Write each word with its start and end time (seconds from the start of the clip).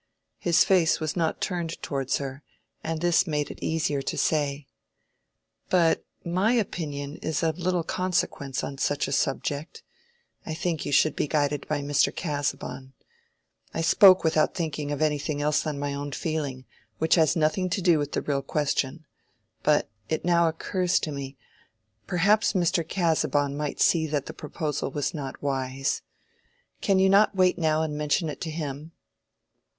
His 0.39 0.63
face 0.63 0.99
was 0.99 1.15
not 1.15 1.39
turned 1.39 1.79
towards 1.83 2.17
her, 2.17 2.41
and 2.83 2.99
this 3.01 3.27
made 3.27 3.51
it 3.51 3.61
easier 3.61 4.01
to 4.01 4.17
say— 4.17 4.65
"But 5.69 6.03
my 6.25 6.53
opinion 6.53 7.17
is 7.17 7.43
of 7.43 7.59
little 7.59 7.83
consequence 7.83 8.63
on 8.63 8.79
such 8.79 9.07
a 9.07 9.11
subject. 9.11 9.83
I 10.43 10.55
think 10.55 10.87
you 10.87 10.91
should 10.91 11.15
be 11.15 11.27
guided 11.27 11.67
by 11.67 11.81
Mr. 11.81 12.11
Casaubon. 12.11 12.93
I 13.75 13.81
spoke 13.81 14.23
without 14.23 14.55
thinking 14.55 14.91
of 14.91 15.03
anything 15.03 15.39
else 15.39 15.61
than 15.61 15.77
my 15.77 15.93
own 15.93 16.13
feeling, 16.13 16.65
which 16.97 17.13
has 17.13 17.35
nothing 17.35 17.69
to 17.69 17.79
do 17.79 17.99
with 17.99 18.13
the 18.13 18.23
real 18.23 18.41
question. 18.41 19.05
But 19.61 19.87
it 20.09 20.25
now 20.25 20.47
occurs 20.47 20.99
to 21.01 21.11
me—perhaps 21.11 22.53
Mr. 22.53 22.81
Casaubon 22.89 23.55
might 23.55 23.79
see 23.79 24.07
that 24.07 24.25
the 24.25 24.33
proposal 24.33 24.89
was 24.89 25.13
not 25.13 25.43
wise. 25.43 26.01
Can 26.81 26.97
you 26.97 27.07
not 27.07 27.35
wait 27.35 27.59
now 27.59 27.83
and 27.83 27.95
mention 27.95 28.29
it 28.29 28.41
to 28.41 28.49
him?" 28.49 28.93